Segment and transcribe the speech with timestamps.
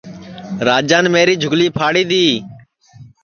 [0.67, 2.27] راجان میری جُھگلی پھاڑی دؔی